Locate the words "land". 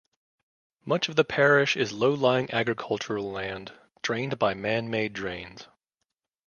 3.31-3.71